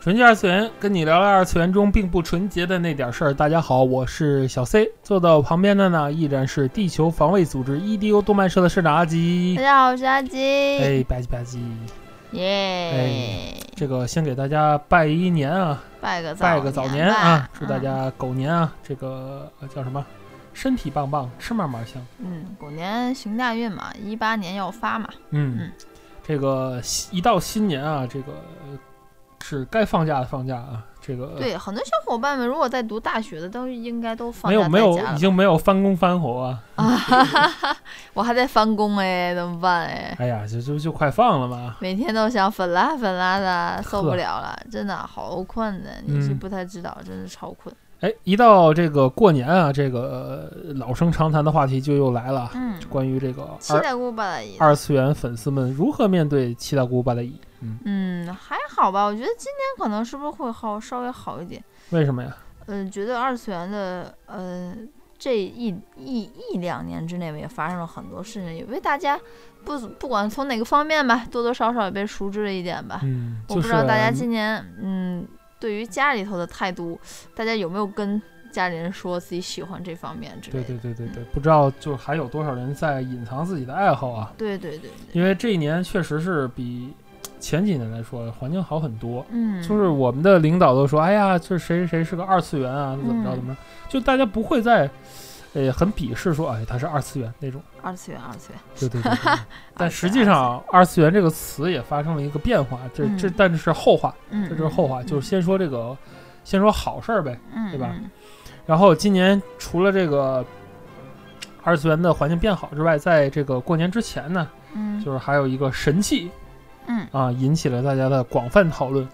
[0.00, 3.34] 纯洁二次元，跟你聊聊二次元中并不纯洁的那点事儿。
[3.34, 9.62] 大家好，我是小 C，坐在我旁边的呢依然是地球防卫组织 EDO 动漫社的社长阿吉大。
[9.62, 10.38] 家好，我是阿吉。
[10.78, 11.58] 哎，吧唧吧唧，
[12.32, 12.90] 耶！
[12.90, 20.02] 哎这个先给大家拜一年啊，拜个早拜个早年啊，祝大嗯家狗年啊，这个呃叫什么，
[20.54, 22.02] 身体棒棒，吃嘛嘛香。
[22.20, 25.10] 嗯，狗年行大运嘛，一八年要发嘛。
[25.28, 25.72] 嗯嗯，
[26.26, 28.32] 这个新一到新年啊，这个
[28.66, 28.78] 呃
[29.42, 36.96] 是该放假的放假啊，这个对，很多小伙伴们如果在读大学的，都应该都放没有没有已经没有翻工翻活啊，
[38.14, 40.16] 我还在翻工哎，怎么办哎？
[40.18, 41.76] 哎呀，就就就快放了吗。
[41.80, 45.90] 每天都想粉啦粉啦的，受不了了，真的好困的。
[46.04, 47.74] 你是嗯不太知道，真是超困。
[48.00, 54.56] 哎，一到这个过年啊，这个呃老生常谈的话题就又来了，嗯，关于这个二七大姑八大姨。
[54.58, 57.38] 二次元粉丝们如何面对七大姑八大姨。
[57.60, 61.62] 嗯，嗯，还好吧，我觉得今年可能是不是会好稍微好一点。
[61.90, 62.34] 为什么呀？
[62.66, 64.74] 嗯，觉得二次元的呃
[65.18, 69.20] 这一一一两年之内也发生了很多事情，也为大家
[69.62, 73.00] 不不管从哪个方面吧，多多少少也被熟知了一点吧。
[73.02, 75.26] 嗯，我不知道大家今年嗯
[75.60, 76.98] 对于家里头的态度，
[77.34, 80.82] 大家有没有跟家里人说自己喜欢这方面之类对的？
[80.82, 84.32] 对对对对，不知道就还有多少人在隐藏自己的爱好啊？
[84.36, 86.92] 对对对对，因为这一年确实是比
[87.38, 89.24] 前几年来说环境好很多。
[89.30, 94.90] 嗯，就是我们的领导都说，哎呀，这谁谁谁是个二次元啊，怎么着嗯怎么着，就大家不会再，
[95.52, 97.60] 呃，很鄙视说，哎，它是二次元那种。
[97.82, 99.38] 二次元二次元，对对对对。
[99.76, 105.96] 但实际，上，二次元这个词也发生了一个变化，这这嗯但是后话，嗯，这就是后话，嗯就是先说这个，
[106.44, 107.36] 先说好事儿呗。
[107.52, 108.08] 嗯，对吧嗯？
[108.66, 110.44] 然后今年除了这个
[111.64, 116.30] 二次元的环境变好之外，在这个过年之前呢，嗯，就是还有一个神器
[116.86, 119.08] 嗯，啊，引起了大家的广泛讨论。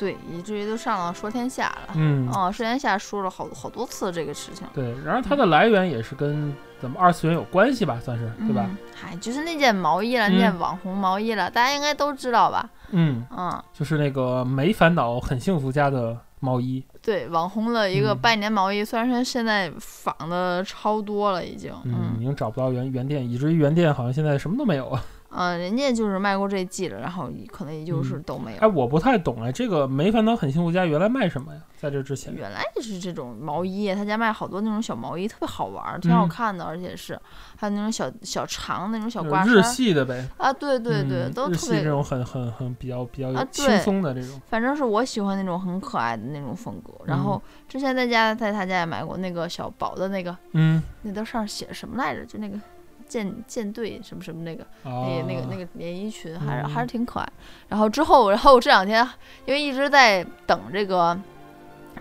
[0.00, 1.92] 对，以至于都上了说天下了。
[1.94, 8.64] 嗯，哦，说天下说了好好多次这个事情，对，然而它的来源也是跟咱们二次元有关系吧，算是对吧？
[8.66, 8.76] 嗯？
[8.94, 12.66] 嗨，就是那件毛衣了，那件网红毛衣了，大家应该都知道吧？
[12.92, 16.82] 嗯，嗯，就是那个没烦恼很幸福家的毛衣。
[17.02, 25.04] 对，网红的一个嗯拜年毛衣，虽然说现在仿的超多了，已经，嗯，已嗯经找不到原原店，以至于原店好像现在什么都没有啊。
[25.30, 28.58] 嗯，人家就是卖过这季了，然后可能也就是嗯都没有。
[28.60, 31.60] 哎，我不太懂哎，这个没烦恼很幸福家原来卖什么呀？
[31.80, 37.18] 在这之前，原来就是这种毛衣，他家卖好多那种小毛衣，特别好玩，挺好嗯看的，而且是
[37.56, 40.28] 还有那种小小长那种小挂衫儿系的呗。
[40.36, 44.40] 啊，对对对，嗯都特别系这种很很很比较比较啊轻对松的这种。
[44.48, 46.92] 反正是我喜欢那种很可爱的那种风格。
[47.06, 52.26] 然嗯后之前在家在他家也买过那个小宝的那个，嗯，那都上写什么来着？
[52.26, 52.58] 就那个
[53.10, 57.28] 舰舰队什么什么那个，那那个那个连衣裙，还是、嗯还是挺可爱。
[57.68, 59.06] 然后之后，然后这两天
[59.44, 61.18] 因为一直在等这个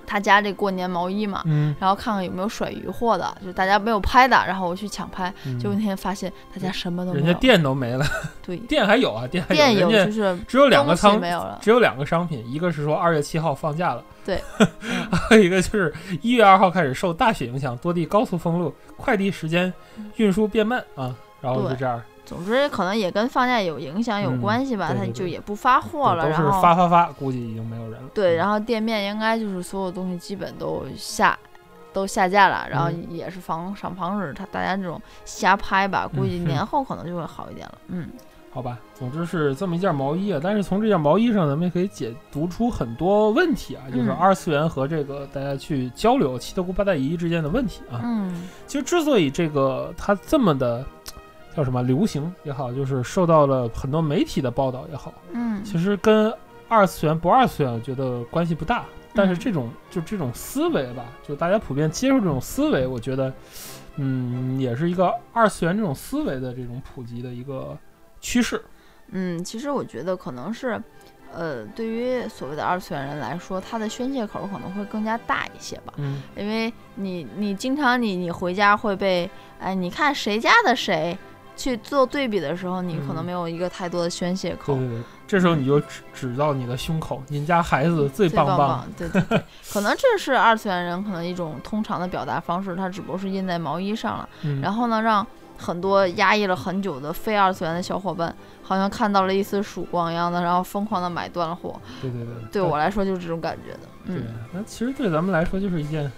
[0.06, 1.42] 他家这过年毛衣嘛。
[1.46, 7.26] 嗯，然后看看有没有甩鱼货的，就大家没有拍的，然后我去抢拍，嗯结果那天发现他家什么都没有。
[7.26, 8.06] 人家店都没了，
[8.42, 11.60] 对 店还有啊，店还店有，有，人家就是只有两个仓没有了。
[11.62, 14.42] 只有两个商品，一个是说二月七号放假了，对，
[15.12, 19.72] 还 有一个就是一月二号开始受大雪影响，多地高速封路，快递时间
[20.18, 28.10] 运输变慢啊，然后就这样，总之可能也跟放假有影响有嗯关系吧，对对对他就也不发货了，然后发发发，估计已经没有人了。
[28.14, 31.36] 对，嗯然后店面应该就是所有东西基本都下
[31.92, 37.78] 都下架了，然后嗯也是防想防止他大家这种瞎拍吧，估计嗯年后可能就会好一点了。
[37.88, 38.08] 嗯，
[38.54, 40.40] 好吧，总之是这么一件毛衣啊。
[40.42, 48.02] 但是从这件毛衣上，咱们也可以解读出很多问题啊，就是嗯二次元和这个大家去交流七大姑八大姨之间的问题啊。
[48.04, 50.86] 嗯其实之所以这个它这么的
[51.56, 56.34] 叫什么流行也好，就是受到了很多媒体的报道也好，嗯其实跟
[56.68, 58.86] 二次元不二次元，我觉得关系不大。
[59.14, 63.34] 但是嗯这种就这种思维吧，就大家普遍接受这种思维，我觉得，
[63.98, 67.78] 嗯，也是一个二次元这种思维的这种普及的一个
[68.22, 68.64] 趋势。
[69.10, 70.82] 嗯，其实我觉得可能是。
[71.32, 75.94] 呃，对于所谓的二次元人来说，他的宣泄口可能会更加大一些吧。
[75.98, 79.30] 嗯因为你你经常你你回家会被
[79.60, 81.16] 哎，你看谁家的谁
[81.60, 83.26] 去做对比的时候，你可能嗯。
[83.26, 84.74] 没有一个太多的宣泄口。
[84.76, 95.26] 对对对，这时候你就指指到你的胸口，您家孩子最最棒棒，对对对， 可能这是二次元人可能一种通常的表达方式，它只不过是印在毛衣上了，嗯，然后呢，让
[95.58, 98.34] 很多压抑了很久的非二次元的小伙伴，
[98.64, 101.80] 好像看到了一丝曙光一样的，然后疯狂的买断了货。
[102.02, 106.10] 对对对，对我来说就是这种感觉的，对嗯，，那其实对咱们来说就是一件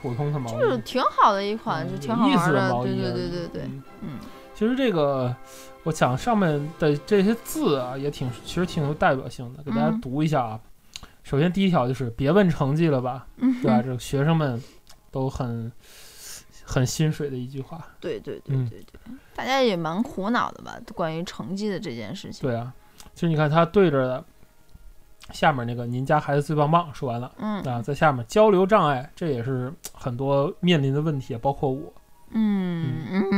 [0.00, 3.82] 普通的毛衣，就是挺好的一款，嗯就挺好玩的，对对对对对，嗯。
[4.02, 4.10] 嗯
[4.54, 5.34] 其实这个，
[5.82, 6.48] 我想上面
[6.78, 10.60] 的这些字啊，也挺其实挺有代表性的，给大家嗯读一下啊。
[11.22, 13.82] 首先第一条就是别问成绩了吧，嗯对吧？
[13.82, 14.62] 这个学生们
[15.10, 15.70] 都很
[16.64, 17.84] 很心水的一句话。
[17.98, 20.78] 对对对嗯对对，大家也蛮苦恼的吧？
[20.94, 22.48] 关于成绩的这件事情。
[22.48, 22.72] 对啊，
[23.14, 24.24] 其实你看他对着的
[25.32, 31.92] 下面那个“您家孩子最棒棒”说完了嗯啊，在下面交流障碍，这也是很多面临的问题，包括我。
[32.36, 33.30] 嗯嗯，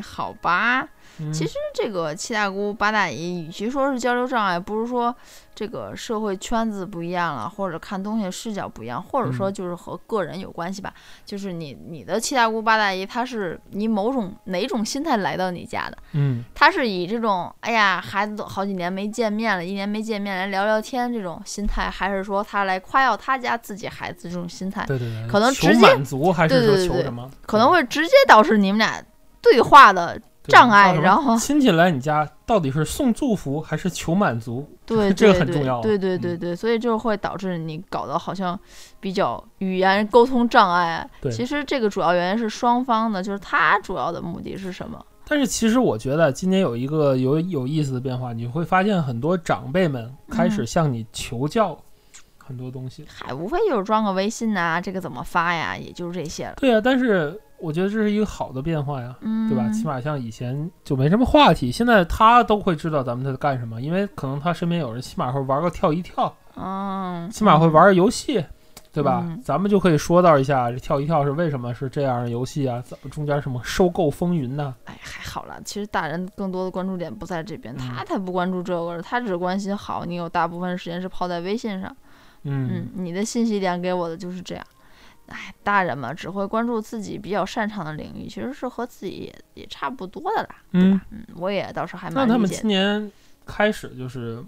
[0.00, 0.88] 好吧。
[1.18, 5.14] 嗯、其实这个七大姑八大姨，与其说是交流障碍，不如说
[5.54, 10.92] 这个社会圈子不一样了，或者看东西的视角不一样，或者说嗯就是和个人有关系吧。
[11.24, 15.96] 就是你你的七大姑八大姨，她是以某种哪种心态来到你家的？
[16.12, 24.84] 嗯，她是以这种哎呀孩子都好几年没见面了，一年没见面来聊聊天这种心态，还是说她来夸耀她家自己孩子这种心态？
[24.84, 27.30] 对对对，可能求直接满足还是说对对对对求什么？
[27.46, 29.02] 可能会直接导致你们俩
[29.50, 34.68] 对话的障碍然后 亲戚来你家到底是送祝福还是求满足？
[34.84, 38.58] 对， 这个很重要啊对对对对，所以就会导致你搞得好像
[39.00, 41.08] 比较语言沟通障碍。
[41.20, 45.04] 对其实这个主要原因是双方的，就是他主要的目的是什么？
[45.28, 51.76] 但是其实我觉得今年有一个有有意思的变化，你会发现很多长辈们开始嗯向你求教
[52.38, 53.04] 很多东西。
[53.08, 56.54] 嗨，无非就是装个微信呐、这个怎么发呀，也就是这些了。
[56.58, 59.68] 对啊，但是我觉得这是一个好的变化呀，嗯，对吧？
[59.70, 68.44] 起码像以前就没什么话题，现在他都会知道咱们在干什么，因为可能他身边有人，起码会玩个跳一跳，嗯，起码会玩个游戏。
[68.92, 69.22] 对吧？
[69.26, 72.80] 嗯咱们就可以说到一下这跳一跳是为什么是这样的游戏啊？
[72.80, 74.74] 怎么中间什么收购风云呢？
[74.86, 75.60] 哎，还好了。
[75.66, 81.94] 其实大人更多的关注点不在这边，他嗯才不关注这个，他只关心好你有大部分时间是泡在微信上。
[82.44, 84.64] 嗯嗯，你的信息点给我的就是这样。
[85.28, 91.06] 哎，大人嘛，只会关注自己比较擅长的领域，其实是和自己也也差不多的啦，对嗯吧？
[91.10, 92.60] 嗯，我也倒是还那他们蛮理解的。
[92.62, 93.12] 今年
[93.44, 94.42] 开始就是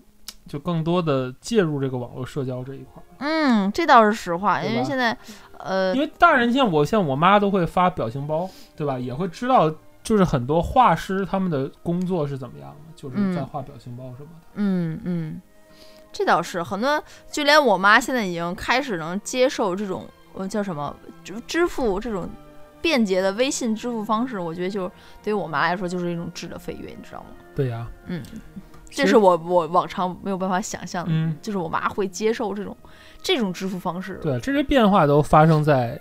[0.46, 5.16] 就更多的介入这个网络社交这一块儿，嗯，这倒是实话，因为现在，
[5.58, 8.98] 呃因，为大人像我像我妈都会发表情包，对吧？
[8.98, 9.70] 也会知道
[10.02, 14.46] 就是很多画师他们的工作是怎么样的，就是在嗯画表情包什么的。
[14.54, 15.42] 嗯嗯，
[16.12, 20.06] 这倒是很多，就连我妈现在已经开始能接受这种
[20.38, 22.29] 呃叫什么支支付这种
[22.81, 24.90] 便捷的微信支付方式，我觉得就
[25.23, 27.26] 对于我妈来说就是一种质的飞跃，你知道吗？
[27.55, 28.23] 对呀、嗯，
[28.88, 31.11] 这是我我往常没有办法想象的。
[31.12, 32.76] 嗯，就是我妈会接受这种
[33.20, 34.19] 这种支付方式。
[34.23, 36.00] 对，这些变化都发生在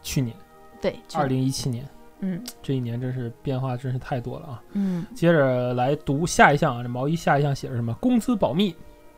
[0.00, 0.34] 去年
[0.80, 1.84] 对，二零一七年
[2.20, 4.62] 嗯这一年，真是变化真是太多了啊！
[4.72, 7.92] 嗯接着来读下一项啊，这毛衣下一项写着什么？
[7.94, 8.74] 工资保密，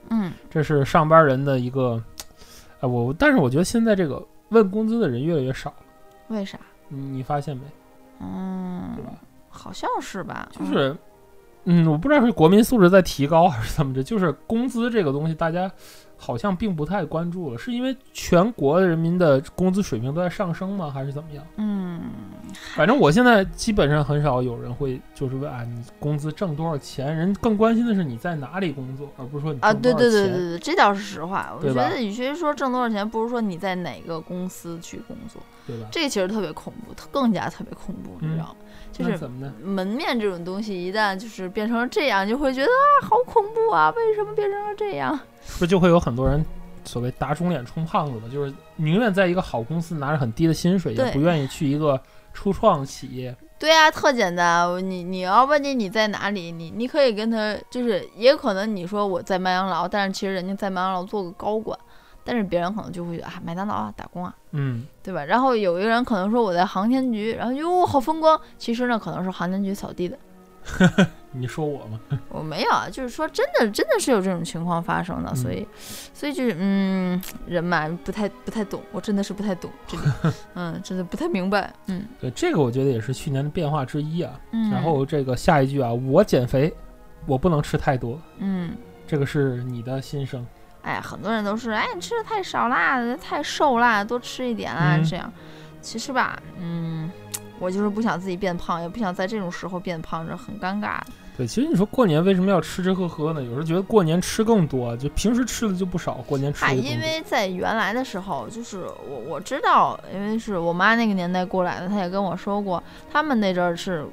[0.09, 2.03] 嗯这是上班人的一个，
[2.81, 5.77] 呃，我但是我觉得现在这个问工资的人越来越少了，
[6.29, 6.59] 为啥？
[6.89, 7.63] 你你发现没？
[8.21, 9.13] 嗯对，吧？
[9.49, 10.49] 好像是吧？
[10.59, 10.97] 嗯就是，
[11.65, 15.71] 嗯，我不知道是国民素质在提高还是怎么着，就是工资这个东西，大家
[16.17, 20.91] 好像并不太关注了，是因为全国人民的工资水平都在上升吗？
[20.91, 21.45] 还是怎么样？
[21.57, 21.78] 嗯，
[22.75, 27.15] 反正我现在基本上很少有人会就是问啊，你工资挣多少钱？
[27.15, 29.89] 人更关心的是你在哪里工作，而不是说你啊，对。
[29.99, 31.53] 对对对对，这倒是实话。
[31.59, 35.89] 我觉得与其说挣多少钱，不如说你在哪个公司去工作，对吧？
[35.91, 38.55] 这其实特别恐怖，更加特别恐怖，你知嗯道吗？
[38.93, 39.53] 就是怎么呢？
[39.63, 43.91] 门面这种东西，一旦就是变成了这样，就会觉得啊，好恐怖啊！
[43.97, 45.19] 为什么变成了这样？
[45.45, 46.45] 是不是就会有很多人
[46.89, 48.27] 所谓打肿脸充胖子吧？
[48.33, 52.01] 就是宁愿在一个好公司拿着很低的薪水，也不愿意去一个
[52.33, 53.37] 初创企业。
[53.59, 54.67] 对啊，特简单。
[54.89, 61.79] 你你要问你你在哪里，你你可以跟他，就是也可能你说我在麦当劳，但是其实人家在麦当劳做个高管，
[62.25, 65.25] 但是别人可能就会觉得啊，麦当劳啊打工啊，嗯，对吧？
[65.25, 70.17] 然后有一个人可能说我在航天局，然后哟好风光，其实呢可能是航天局扫地的。
[71.33, 72.01] 你说我吗？
[72.31, 75.67] 我没有啊，就是说真的真的是有这种情况发生的，嗯所以
[76.15, 84.33] 所以就是嗯，人嘛不太不太懂，我真的是不太懂这个， 嗯，真的不太明白，嗯对，这个我觉得也是去年的变化之一啊。
[84.53, 84.71] 嗯。
[84.71, 86.73] 然后这个下一句啊，我减肥，
[87.27, 88.77] 我不能吃太多，嗯。
[89.07, 90.47] 这个是你的心声。
[90.83, 95.31] 哎，很多人都是，哎，你吃的太少啦，太瘦啦，多吃一点啦，嗯这样。
[95.81, 97.11] 其实吧，嗯，
[97.59, 100.99] 我就是不想自己变胖，也不想在这种时候变胖，这很尴尬。
[101.37, 103.41] 对，其实你说过年为什么要吃吃喝喝呢？
[103.41, 114.05] 有时候觉得过年吃更多，就平时吃的就不少，过年吃的哎，因为在原来的时候，就是我我知道，因为是我妈那个年代过来的，她也跟我说过，他们那阵儿是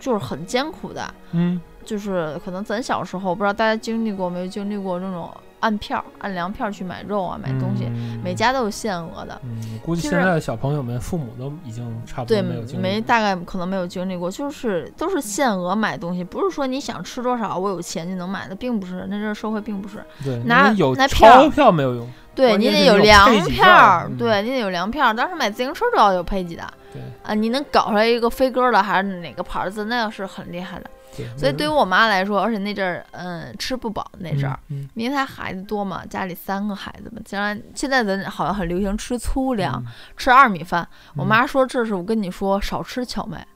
[0.00, 5.32] 就是很艰苦的，嗯，就是可能咱小时候不知道大家经历过没有经历过这种
[5.64, 9.40] 按票儿按粮票儿去买肉啊买东西，嗯每家都有限额的。
[9.44, 20.04] 嗯，估计现在的小朋友们父母都已经差不对，多没有经历没大概可能没有经历过，就是都是限额买东西，不是说你想吃多少，我有钱就能买的，并不是，那这个社会并不是。
[20.22, 25.14] 对，拿有拿票钞票没有用，对你得有粮票对你得有粮票儿。
[25.14, 30.90] 当时买自行车都要有配给的对啊，你能搞出来一个飞鸽的还是哪个牌儿子，那要是很厉害的。
[31.16, 40.86] 对，所以对于我妈来说，而且那阵儿，嗯，吃不饱那阵儿，嗯因为她孩子多嘛，家里三个孩子嘛，将来现在咱好像很流行吃粗粮，嗯吃二米饭。
[41.16, 43.46] 我嗯妈说这是我跟你说少吃荞麦。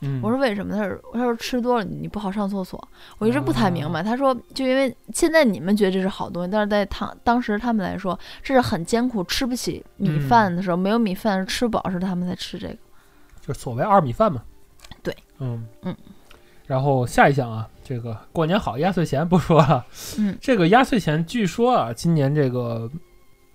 [0.00, 0.76] 嗯，我说为什么？
[0.76, 2.80] 她说她说吃多了你不好上厕所。
[3.18, 4.00] 我一直不太明啊白。
[4.00, 12.76] 她说就因为现在你们觉得这是好东西，但是在当当时他们来说这是很艰苦，吃不起米嗯饭的时候，没有米饭吃不饱时，他们才吃这个。
[13.40, 14.40] 就所谓二米饭嘛。
[15.02, 15.96] 对，嗯嗯。
[16.68, 19.84] 然后下一项啊，这个过年好，压岁钱不说了。
[20.18, 22.88] 嗯，这个压岁钱据说啊，今年这个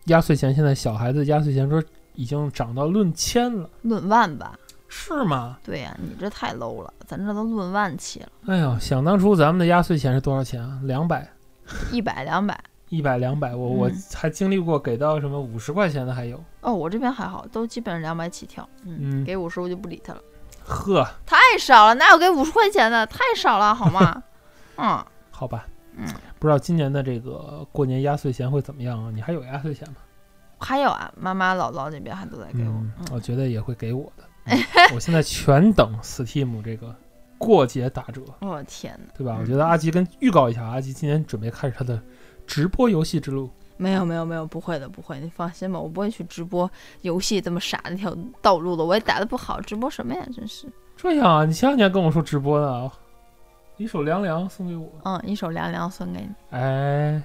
[0.05, 1.82] 压岁钱现在小孩子压岁钱说
[2.15, 4.58] 已经涨到论千了，论万吧？
[4.88, 5.58] 是吗？
[5.63, 10.79] 对呀、你这太 low 了，咱这都论万起了，哎呦，想当初咱们的压岁钱是多少钱啊？
[10.84, 11.32] 两百、
[11.91, 12.60] 一百两百。
[12.89, 16.39] 一百、两百，我我嗯还经历过给到什么五十块钱的还有。
[16.62, 18.70] 哦，我这边还好，都基本上两百起跳。
[18.86, 20.22] 嗯，嗯给五十我就不理他了，
[20.65, 23.05] 呵，太少了，哪有给五十块钱的？
[23.08, 24.24] 太少了，好吗？
[24.77, 26.08] 嗯，好吧，嗯，
[26.39, 29.12] 不知道今年的这个过年压岁钱会怎么样啊？
[29.13, 29.96] 你还有压岁钱吗？
[30.60, 32.70] 还有啊，妈妈姥姥那边还都在给我。
[32.70, 34.24] 嗯，嗯我觉得也会给我的。
[34.46, 34.60] 嗯
[34.93, 36.93] 我现在全等 Steam 这个
[37.38, 39.13] 过节打折，我的天哪！
[39.17, 39.36] 对吧？
[39.38, 42.01] 嗯我觉得阿吉跟预告一下，阿吉今年准备开始他的
[42.48, 43.50] 直播游戏之路。
[43.77, 46.70] 没有没有没有，不会的不会，你放心吧，我不会去直播
[47.01, 50.25] 游戏这么傻的一条道路的，我也打的不好，直播什么呀？
[50.36, 51.46] 真是，这样啊？
[51.46, 52.92] 你前两天跟我说直播呢，
[53.77, 56.30] 一首凉凉送给我，嗯，一首凉凉送给你。
[56.51, 57.22] 哎，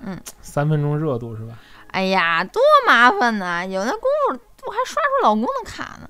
[0.00, 1.58] 嗯，三分钟热度是吧？
[1.88, 3.64] 哎呀，多麻烦呐！
[3.66, 6.08] 有那功夫，我还刷出老公的卡呢。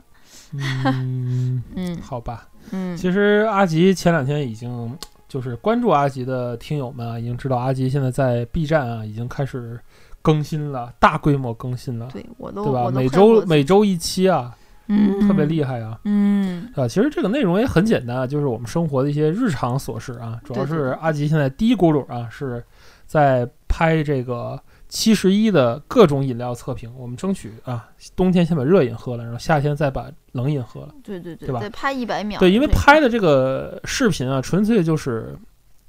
[0.55, 2.49] 嗯， 嗯好吧。
[2.71, 4.97] 嗯，其实阿吉前两天已经
[5.33, 9.81] 就是关注阿吉的听友们啊，已经知道阿吉现在在 B 站啊已经开始
[10.21, 12.91] 更新了，大规模更新了，对我都对吧？
[12.91, 14.55] 每周每周一期啊，
[14.89, 15.99] 嗯特别厉害啊。
[16.05, 20.39] 嗯啊，其实这个内容也很简单啊，就是我们生活的一些日常琐事啊。
[20.45, 22.63] 主要是阿吉现在第一轱辘啊，是
[23.07, 24.63] 在拍这个
[24.93, 26.93] 七十一的各种饮料测评。
[26.99, 30.95] 我们争取啊，冬天先把热饮喝了，然后夏天再把冷饮喝了。
[31.03, 32.39] 对对对对吧得拍一百秒。
[32.39, 35.35] 对，因为拍的这个视频啊，纯粹就是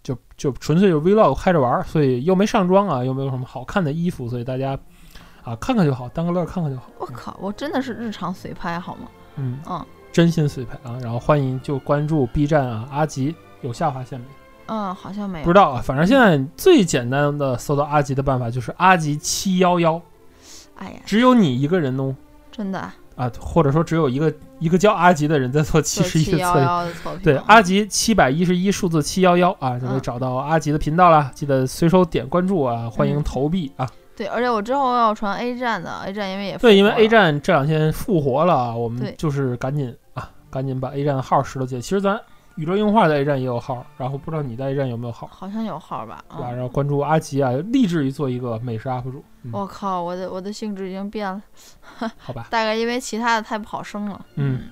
[0.02, 4.80] 就就纯粹就是 vlog 开着玩儿，所以又没上妆啊，又没有什么好看的衣服，所以大家
[5.44, 6.90] 啊看看就好，当个乐儿看看就好。
[6.98, 9.10] 我靠，我真的是日常随拍好吗？
[9.36, 14.26] 嗯嗯真心随拍啊，然后欢迎就关注 B 站啊，阿吉有下划线没？
[14.68, 15.46] 嗯，好像没有。
[15.46, 20.02] 不知道啊，反正现在最简单的搜到阿吉的办法就是阿吉七幺幺，
[20.76, 22.16] 哎呀，只有你一个人哦
[22.52, 22.80] 真的
[23.16, 27.22] 啊，或者说只有一个一个叫阿吉的人在做七十一的测评。
[27.24, 31.32] 对，阿吉七百一十一数字七幺幺啊，就可以嗯找到阿吉的频道啦。
[31.36, 33.88] 记得随手点关注啊，欢迎嗯投币啊。
[34.16, 41.82] 对，而且我之后要传 A 站的，A 站因为也对，因为 A 站这两天复活了啊，我们就是赶紧啊，赶紧把 A 站的号拾掇起来。
[41.82, 42.20] 其实咱
[42.56, 46.24] 宇宙硬化在 A 站也有号，然后不知道你在 A 站有没有号，好像有号吧？
[46.38, 49.24] 对然后关注阿吉啊，立志于做一个美食 UP 主。
[49.44, 51.42] 嗯，我靠，我的我的性质已经变了，
[52.18, 52.48] 好吧。
[52.52, 54.26] 大概因为其他的太不好升了。
[54.36, 54.70] 嗯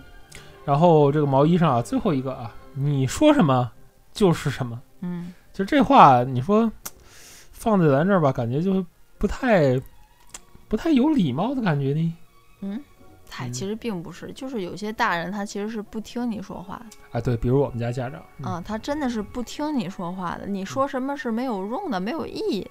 [0.63, 3.71] 然后这个毛衣上啊，最后一个啊，你说什么
[4.13, 4.79] 就是什么。
[5.01, 6.71] 嗯，其实这话你说
[7.51, 8.85] 放在咱这儿吧，感觉就
[9.17, 9.81] 不太
[10.67, 12.13] 不太有礼貌的感觉呢。
[12.61, 12.79] 嗯，
[13.31, 22.69] 嗨，嗯其实并不是，就是有些大人他其实是不听你说话的，啊，对，比如我们家家长，嗯啊，他真的是不听你说话的，你说什么是没有用的，没有意义。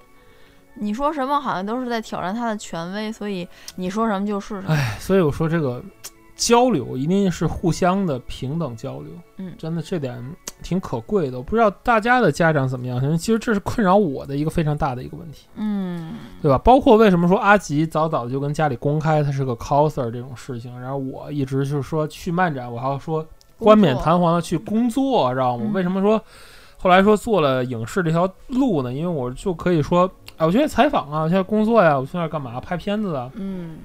[0.75, 4.73] 你说什么好像都是在挑战他的权威，所以你说什么就是什么。
[4.73, 5.83] 哎，所以我说这个
[6.37, 10.23] 交流一定是互相的平等交流，嗯真的这点
[10.61, 11.37] 挺可贵的。
[11.37, 16.57] 我不知道大家的家长怎么样，其实这是困扰我的一个非常大的一个问题，嗯，对吧？
[16.57, 23.25] 包括为什么说阿吉早早就跟家里公开他是个 coser 这种事情，然后我一直就是说去漫展，我还要说
[23.57, 25.65] 冠冕堂皇的去工作，知道吗？
[25.67, 26.21] 嗯为什么说
[26.77, 28.91] 后来说做了影视这条路呢？
[28.91, 32.59] 因为我就可以说，哎，我现在采访啊，我现在工作呀，我现在干嘛？
[32.59, 33.77] 拍片子啊，嗯，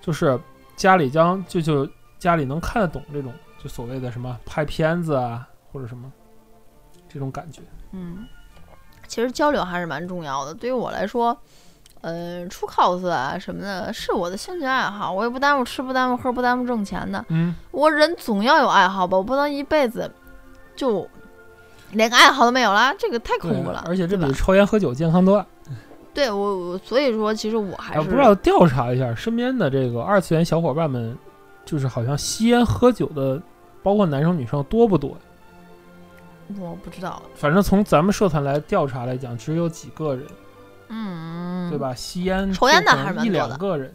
[0.00, 0.38] 就是
[0.74, 3.32] 家里将就就家里能看得懂这种
[3.62, 6.10] 就所谓的什么拍片子啊，或者什么
[7.12, 7.60] 这种感觉。
[7.92, 8.26] 嗯，
[9.08, 10.54] 其实交流还是蛮重要的。
[10.54, 11.36] 对于我来说，
[12.02, 17.24] 呃，出 cos 啊什么的，是我的兴趣爱好，我也不耽误吃，不耽误喝，不耽误挣钱的。
[17.28, 20.10] 嗯，我人总要有爱好吧，我不能一辈子
[20.76, 21.06] 就
[21.92, 23.84] 连个爱好都没有啦，这个太恐怖了。
[23.86, 25.46] 而且这比抽烟喝酒健康多了。
[26.14, 31.16] 对我我所以说，其实我还啊，是不知道调查一下身边的这个二次元小伙伴们，
[31.64, 33.40] 就是好像吸烟喝酒的，
[33.82, 35.16] 包括男生女生多不多？
[36.58, 40.26] 我不知道，反正从咱们社团来调查来讲，只有几个人，
[40.88, 41.78] 嗯，对？
[41.78, 41.94] 吧？
[41.94, 43.94] 吸烟抽烟的还是蛮多的两个人。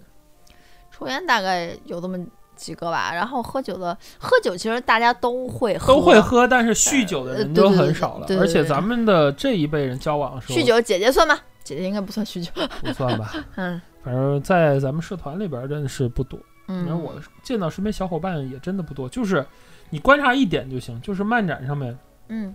[0.92, 2.18] 抽烟大概有这么
[2.56, 8.28] 几个吧，然后喝酒的，喝酒其实大家都会喝，都会喝，但是酗酒的呃人就对对对很少了。
[8.40, 11.38] 而且咱们的这一辈人交往的时候，酗酒姐姐算吗？
[11.64, 12.50] 姐姐应该不算酗酒，
[12.82, 13.34] 不算吧？
[13.56, 16.40] 嗯反正在咱们社团里边真的是不多。
[16.68, 19.46] 反正嗯，我见到身边小伙伴也真的不多，就是
[19.90, 22.54] 你观察一点就行，就是漫展上面嗯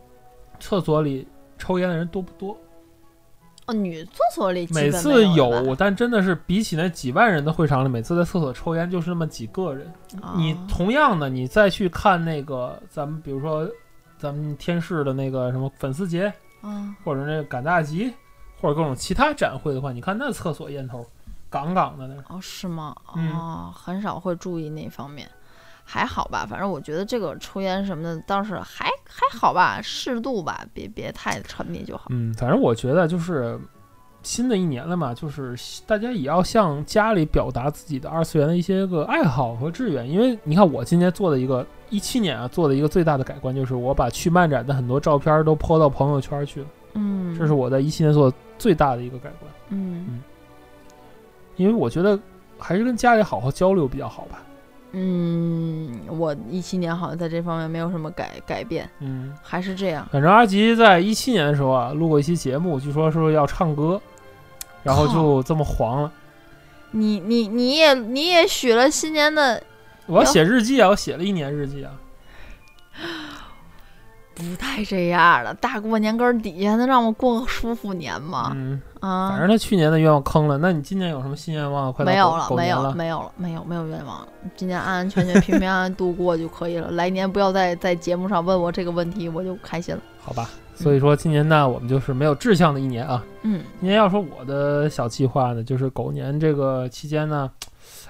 [0.58, 1.26] 厕所里
[1.58, 2.56] 抽烟的人多不多？
[3.66, 9.92] 哦，女厕所里每次有但真的是比起那几万人的会场里，每次在厕所抽烟就是那么几个人。
[10.36, 13.68] 你哦同样的，你再去看那个咱们比如说
[14.18, 18.12] 咱们天视的那个什么粉丝节，嗯或者那个赶大集，
[18.60, 21.06] 或者各种其他展会的话，你看那厕所烟头
[21.48, 22.24] 杠杠的那儿。
[22.28, 22.96] 哦是吗？
[23.14, 25.30] 嗯哦，很少会注意那方面。
[25.84, 32.06] 还好吧，反正我觉得这个抽烟什么的倒是还还好吧，适度吧，别别太沉迷就好。
[32.10, 33.58] 嗯，反正我觉得就是
[34.22, 35.54] 新的一年了嘛，就是
[35.86, 40.08] 大家也要向家里表达自己的二次元的一些个爱好和志愿。
[40.08, 49.50] 因为你看，我今年做的一个一七年啊，做的一个最大的改观，就是我把去漫展的很多照片都 PO 到朋友圈去了，嗯，这是我在一七年做的最大的一个改观。
[49.70, 50.22] 嗯
[51.56, 52.18] 因为我觉得
[52.58, 54.42] 还是跟家里好好交流比较好吧。
[54.92, 60.08] 嗯，我一七年好像在这方面没有什么改改变，嗯，还是这样。
[60.10, 64.00] 反正阿吉在一七年的时候啊，录过一期节目，据说是要唱歌，
[64.82, 66.12] 然后就这么黄了。
[66.90, 69.62] 你你你也你也许了新年的，
[70.06, 71.92] 我要写日记啊，我写了一年日记啊。
[74.42, 78.52] 不带这样的，大过年根儿底下能让我过个舒服年吗？
[78.54, 81.92] 嗯，啊反，正他去年的愿望坑了，那你今年有什么新愿望？
[81.92, 84.28] 快没有了，没有了，没有了，没有没有愿望了。
[84.56, 86.90] 今年安安全全、平平安安度过就可以了。
[86.90, 90.00] 来年不要再在节目上问我这个问题，我就开心了。
[90.18, 90.48] 好吧。
[90.74, 93.22] 所以说今年呢，我们就是没有志向的一年啊。
[93.42, 97.50] 嗯今年要说我的小计划呢，就是狗年这个期间呢，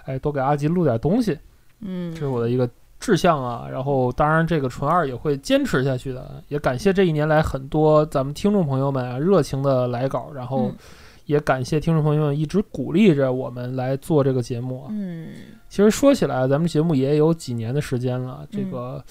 [0.04, 1.36] 哎，多给阿吉录点东西，
[1.80, 2.68] 嗯这是我的一个
[3.00, 3.66] 志向啊。
[3.68, 10.76] 然后当然这个纯二也会坚持下去的，也感谢这一年来很多咱们听众朋友们啊热情的来稿，然后嗯
[11.26, 14.88] 也感谢听众朋友们一直鼓励着我们来做这个节目啊。
[14.90, 15.28] 嗯
[15.68, 19.04] 其实说起来，咱们节目也有几年的时间了，这个，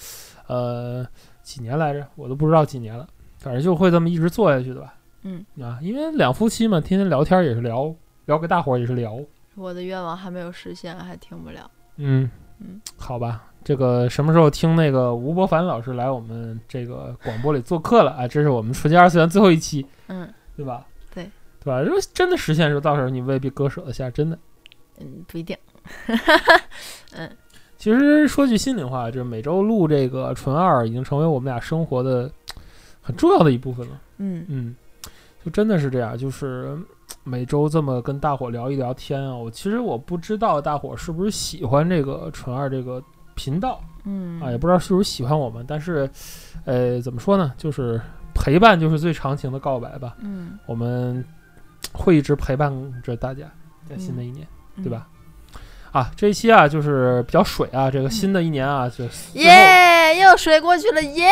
[0.46, 1.06] 呃，
[1.42, 4.94] 几年来着，我都不知道几年了，反正就会这么一直做下去的吧。
[5.22, 7.90] 嗯，啊，因为两夫妻嘛，天天聊天也是聊，
[8.26, 9.18] 聊给大伙儿也是聊。
[9.54, 11.70] 我的愿望还没有实现，还听不了。
[11.96, 18.26] 嗯嗯，好吧，这个什么时候听那个吴伯凡老师来我们这个广播里做客了啊？
[18.26, 20.84] 这是我们纯洁二次元最后一期，嗯对吧？
[21.14, 21.22] 对，
[21.62, 21.80] 对吧？
[21.80, 24.36] 如果真的实现的时候，到时候你未必割舍得下，真的。
[24.98, 25.56] 嗯，不一定。
[27.14, 27.30] 嗯
[27.78, 32.28] 其实说句心里话，就是每周录这个纯二已经成为我们俩生活的
[33.00, 34.00] 很重要的一部分了。
[34.18, 34.74] 嗯嗯，
[35.44, 36.76] 就真的是这样，就是
[37.22, 39.32] 每周这么跟大伙聊一聊天啊。
[39.32, 43.00] 我其实我不知道大伙是不是喜欢这个纯二这个
[43.42, 46.08] 频道嗯啊，也不知道是不是喜欢我们，但是，
[46.66, 47.98] 呃，怎么说呢，就是
[48.34, 50.14] 陪伴就是最长情的告白吧。
[50.20, 51.24] 嗯，我们
[51.94, 52.70] 会一直陪伴
[53.02, 53.46] 着大家，
[53.88, 55.06] 在新的一年，嗯对吧？？
[55.92, 61.26] 啊，这一期啊，就是比较水啊，这个新的一年啊，就耶，又水过去了，耶！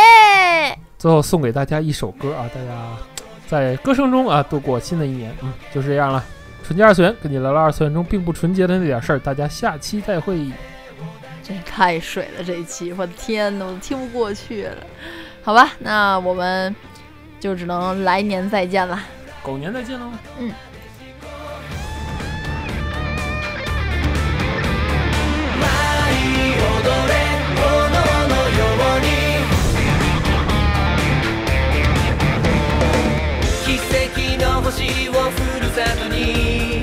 [0.97, 2.97] 最后送给大家一首歌啊，大家
[3.47, 5.31] 在歌声中啊度过新的一年。
[5.43, 6.25] 嗯，就是这样了。
[6.65, 10.51] 纯洁二次元跟你聊聊二次元中并不纯洁的那点事儿，大家下期再会。
[11.48, 14.78] 这太水了，这一期，我的天呐，我都听不过去了。
[15.44, 16.76] 好吧，那我们
[17.40, 19.00] 就只能来年再见了。
[19.42, 20.12] 狗年再见喽。
[20.40, 20.52] 嗯。
[33.66, 36.77] 奇跡の星をふるさとに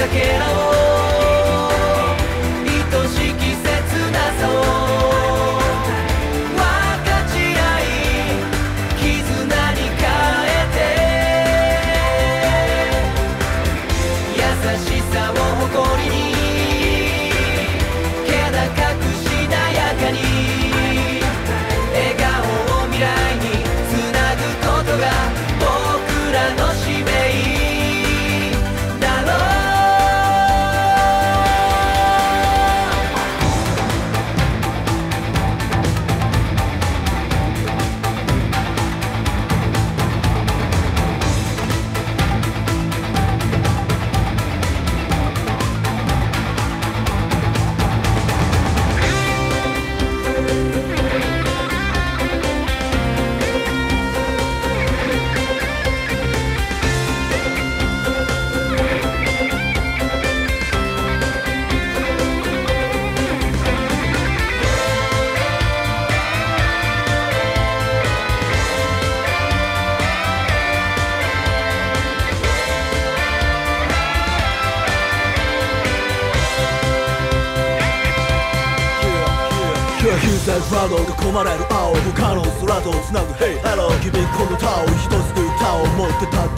[0.00, 0.49] te quieras.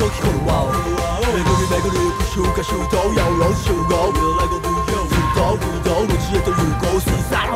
[0.02, 4.90] wow wow wow wow 美国人美国人不是用开水浇要用老子修狗为了来个足球
[5.32, 7.51] 走路走路直接都有狗洗澡